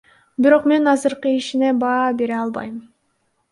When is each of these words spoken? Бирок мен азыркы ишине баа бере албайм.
Бирок 0.45 0.65
мен 0.71 0.87
азыркы 0.93 1.35
ишине 1.41 1.71
баа 1.85 2.09
бере 2.25 2.39
албайм. 2.41 2.75